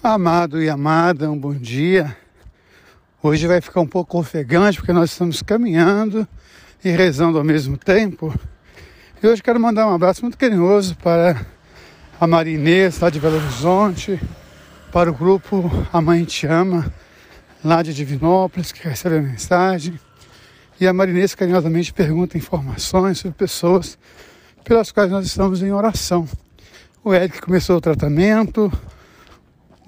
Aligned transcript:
Amado 0.00 0.62
e 0.62 0.70
amada, 0.70 1.28
um 1.28 1.36
bom 1.36 1.52
dia. 1.52 2.16
Hoje 3.20 3.48
vai 3.48 3.60
ficar 3.60 3.80
um 3.80 3.86
pouco 3.86 4.16
ofegante 4.16 4.78
porque 4.78 4.92
nós 4.92 5.10
estamos 5.10 5.42
caminhando 5.42 6.26
e 6.84 6.90
rezando 6.90 7.36
ao 7.36 7.42
mesmo 7.42 7.76
tempo. 7.76 8.32
E 9.20 9.26
hoje 9.26 9.42
quero 9.42 9.58
mandar 9.58 9.88
um 9.88 9.94
abraço 9.94 10.22
muito 10.22 10.38
carinhoso 10.38 10.94
para 10.98 11.44
a 12.20 12.28
Marinês, 12.28 13.00
lá 13.00 13.10
de 13.10 13.18
Belo 13.18 13.38
Horizonte, 13.38 14.20
para 14.92 15.10
o 15.10 15.14
grupo 15.14 15.68
A 15.92 16.00
Mãe 16.00 16.24
Te 16.24 16.46
Ama, 16.46 16.94
lá 17.64 17.82
de 17.82 17.92
Divinópolis, 17.92 18.70
que 18.70 18.86
recebe 18.86 19.16
a 19.16 19.20
mensagem. 19.20 19.98
E 20.80 20.86
a 20.86 20.92
Marinês 20.92 21.34
carinhosamente 21.34 21.92
pergunta 21.92 22.38
informações 22.38 23.18
sobre 23.18 23.36
pessoas 23.36 23.98
pelas 24.62 24.92
quais 24.92 25.10
nós 25.10 25.26
estamos 25.26 25.60
em 25.60 25.72
oração. 25.72 26.28
O 27.02 27.12
Eric 27.12 27.40
começou 27.40 27.78
o 27.78 27.80
tratamento, 27.80 28.70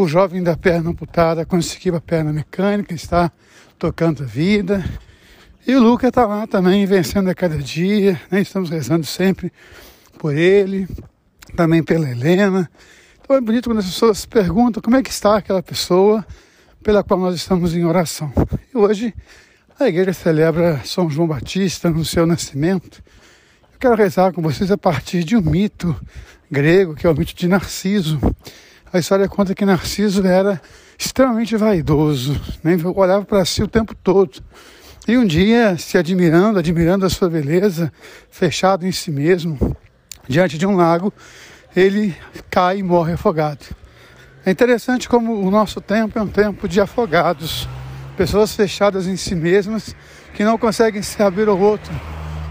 o 0.00 0.06
jovem 0.06 0.40
da 0.40 0.56
perna 0.56 0.90
amputada 0.90 1.44
conseguiu 1.44 1.96
a 1.96 2.00
perna 2.00 2.32
mecânica, 2.32 2.94
está 2.94 3.32
tocando 3.76 4.22
a 4.22 4.26
vida. 4.26 4.84
E 5.66 5.74
o 5.74 5.80
Luca 5.80 6.06
está 6.06 6.24
lá 6.24 6.46
também, 6.46 6.86
vencendo 6.86 7.28
a 7.28 7.34
cada 7.34 7.58
dia. 7.58 8.20
Né? 8.30 8.40
Estamos 8.40 8.70
rezando 8.70 9.04
sempre 9.04 9.52
por 10.16 10.36
ele, 10.36 10.86
também 11.56 11.82
pela 11.82 12.08
Helena. 12.08 12.70
Então 13.20 13.34
é 13.34 13.40
bonito 13.40 13.68
quando 13.68 13.78
as 13.78 13.86
pessoas 13.86 14.24
perguntam 14.24 14.80
como 14.80 14.94
é 14.94 15.02
que 15.02 15.10
está 15.10 15.36
aquela 15.36 15.64
pessoa 15.64 16.24
pela 16.80 17.02
qual 17.02 17.18
nós 17.18 17.34
estamos 17.34 17.74
em 17.74 17.84
oração. 17.84 18.32
E 18.72 18.78
hoje 18.78 19.12
a 19.80 19.88
igreja 19.88 20.12
celebra 20.12 20.80
São 20.84 21.10
João 21.10 21.26
Batista 21.26 21.90
no 21.90 22.04
seu 22.04 22.24
nascimento. 22.24 23.02
Eu 23.72 23.80
quero 23.80 23.96
rezar 23.96 24.32
com 24.32 24.40
vocês 24.42 24.70
a 24.70 24.78
partir 24.78 25.24
de 25.24 25.36
um 25.36 25.42
mito 25.42 26.00
grego, 26.48 26.94
que 26.94 27.04
é 27.04 27.10
o 27.10 27.16
mito 27.16 27.34
de 27.34 27.48
Narciso. 27.48 28.20
A 28.90 28.98
história 28.98 29.28
conta 29.28 29.54
que 29.54 29.66
Narciso 29.66 30.26
era 30.26 30.60
extremamente 30.98 31.54
vaidoso, 31.56 32.40
né? 32.64 32.74
olhava 32.94 33.22
para 33.22 33.44
si 33.44 33.62
o 33.62 33.68
tempo 33.68 33.94
todo. 33.94 34.42
E 35.06 35.18
um 35.18 35.26
dia, 35.26 35.76
se 35.76 35.98
admirando, 35.98 36.58
admirando 36.58 37.04
a 37.04 37.10
sua 37.10 37.28
beleza, 37.28 37.92
fechado 38.30 38.86
em 38.86 38.92
si 38.92 39.10
mesmo, 39.10 39.76
diante 40.26 40.56
de 40.56 40.66
um 40.66 40.74
lago, 40.74 41.12
ele 41.76 42.16
cai 42.48 42.78
e 42.78 42.82
morre 42.82 43.12
afogado. 43.12 43.66
É 44.44 44.50
interessante 44.50 45.06
como 45.06 45.38
o 45.38 45.50
nosso 45.50 45.82
tempo 45.82 46.18
é 46.18 46.22
um 46.22 46.28
tempo 46.28 46.66
de 46.66 46.80
afogados, 46.80 47.68
pessoas 48.16 48.54
fechadas 48.54 49.06
em 49.06 49.16
si 49.16 49.34
mesmas 49.34 49.94
que 50.32 50.44
não 50.44 50.56
conseguem 50.56 51.02
se 51.02 51.22
abrir 51.22 51.48
ao 51.48 51.58
outro. 51.58 51.92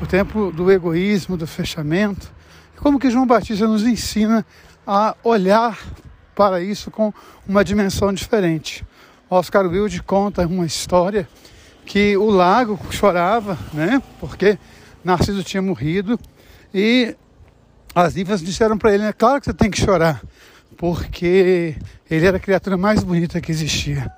O 0.00 0.06
tempo 0.06 0.50
do 0.50 0.70
egoísmo, 0.72 1.36
do 1.36 1.46
fechamento. 1.46 2.32
Como 2.76 2.98
que 2.98 3.10
João 3.10 3.26
Batista 3.26 3.66
nos 3.66 3.84
ensina 3.84 4.44
a 4.86 5.14
olhar 5.22 5.78
para 6.34 6.60
isso 6.60 6.90
com 6.90 7.12
uma 7.46 7.64
dimensão 7.64 8.12
diferente. 8.12 8.84
Oscar 9.28 9.66
Wilde 9.66 10.02
conta 10.02 10.46
uma 10.46 10.66
história 10.66 11.28
que 11.84 12.16
o 12.16 12.30
lago 12.30 12.78
chorava, 12.90 13.58
né? 13.72 14.02
Porque 14.20 14.58
Narciso 15.04 15.42
tinha 15.42 15.62
morrido 15.62 16.18
e 16.72 17.16
as 17.94 18.14
ninfas 18.14 18.42
disseram 18.42 18.78
para 18.78 18.94
ele: 18.94 19.04
é 19.04 19.12
claro 19.12 19.40
que 19.40 19.46
você 19.46 19.54
tem 19.54 19.70
que 19.70 19.80
chorar, 19.80 20.22
porque 20.76 21.76
ele 22.10 22.26
era 22.26 22.36
a 22.36 22.40
criatura 22.40 22.76
mais 22.76 23.02
bonita 23.02 23.40
que 23.40 23.50
existia. 23.50 24.10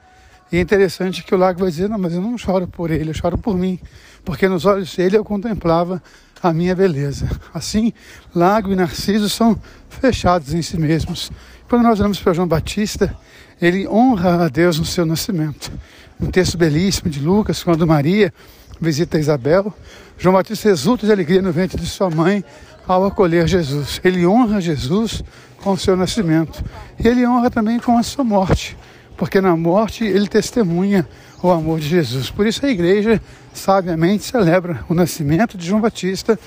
E 0.53 0.57
é 0.57 0.61
interessante 0.61 1.25
que 1.25 1.35
o 1.35 1.39
lago 1.39 1.61
vai 1.61 1.71
dizer: 1.71 1.89
não, 1.89 1.99
mas 1.99 2.13
eu 2.13 2.21
não 2.21 2.37
choro 2.37 2.69
por 2.69 2.91
ele, 2.91 3.11
eu 3.11 3.15
choro 3.15 3.39
por 3.39 3.57
mim, 3.57 3.79
porque 4.25 4.47
nos 4.47 4.65
olhos 4.65 4.95
dele 4.95 5.17
eu 5.17 5.25
contemplava 5.25 6.03
a 6.43 6.53
minha 6.53 6.77
beleza. 6.77 7.29
Assim, 7.53 7.93
lago 8.35 8.71
e 8.73 8.77
narciso 8.77 9.29
são 9.31 9.59
fechados 9.89 10.53
em 10.53 10.63
si 10.63 10.79
mesmos. 10.79 11.31
Quando 11.69 11.83
nós 11.83 11.99
olhamos 11.99 12.21
para 12.21 12.35
João 12.35 12.47
Batista, 12.47 13.17
ele 13.61 13.89
honra 13.89 14.45
a 14.45 14.49
Deus 14.49 14.79
no 14.79 14.85
seu 14.85 15.07
nascimento. 15.07 15.73
Um 16.21 16.27
texto 16.27 16.59
belíssimo 16.59 17.11
de 17.11 17.21
Lucas, 17.21 17.63
quando 17.63 17.87
Maria 17.87 18.33
visita 18.79 19.19
Isabel, 19.19 19.73
João 20.19 20.35
Batista 20.35 20.69
exulta 20.69 21.07
de 21.07 21.13
alegria 21.13 21.41
no 21.41 21.53
ventre 21.53 21.81
de 21.81 21.87
sua 21.87 22.11
mãe 22.11 22.45
ao 22.87 23.07
acolher 23.07 23.49
Jesus. 23.49 23.99
Ele 24.05 24.27
honra 24.27 24.61
Jesus 24.61 25.25
com 25.63 25.73
o 25.73 25.79
seu 25.79 25.97
nascimento. 25.97 26.63
E 27.03 27.09
ele 27.09 27.27
honra 27.27 27.51
também 27.51 27.81
com 27.81 27.97
a 27.97 28.03
sua 28.03 28.25
morte, 28.25 28.77
porque 29.17 29.41
na 29.41 29.57
morte 29.57 30.05
ele 30.05 30.29
testemunha 30.29 31.09
o 31.43 31.51
amor 31.51 31.81
de 31.81 31.89
Jesus. 31.89 32.31
Por 32.31 32.47
isso 32.47 32.65
a 32.65 32.69
igreja 32.69 33.21
sabiamente 33.55 34.25
celebra 34.25 34.85
o 34.89 34.95
nascimento 34.95 35.57
de 35.57 35.67
João 35.67 35.81
Batista 35.81 36.39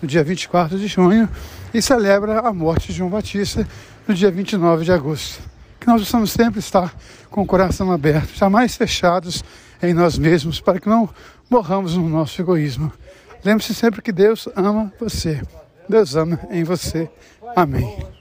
no 0.00 0.08
dia 0.08 0.22
24 0.22 0.78
de 0.78 0.86
junho 0.86 1.28
e 1.72 1.80
celebra 1.80 2.40
a 2.40 2.52
morte 2.52 2.88
de 2.88 2.94
João 2.94 3.10
Batista 3.10 3.66
no 4.06 4.14
dia 4.14 4.30
29 4.30 4.84
de 4.84 4.92
agosto. 4.92 5.42
Que 5.80 5.86
nós 5.86 6.00
possamos 6.00 6.30
sempre 6.30 6.58
estar 6.60 6.94
com 7.30 7.42
o 7.42 7.46
coração 7.46 7.92
aberto, 7.92 8.34
jamais 8.34 8.76
fechados 8.76 9.44
em 9.82 9.92
nós 9.92 10.18
mesmos, 10.18 10.60
para 10.60 10.80
que 10.80 10.88
não 10.88 11.08
morramos 11.50 11.96
no 11.96 12.08
nosso 12.08 12.40
egoísmo. 12.40 12.92
Lembre-se 13.44 13.74
sempre 13.74 14.02
que 14.02 14.12
Deus 14.12 14.48
ama 14.56 14.92
você. 14.98 15.42
Deus 15.88 16.16
ama 16.16 16.40
em 16.50 16.64
você. 16.64 17.08
Amém. 17.54 18.15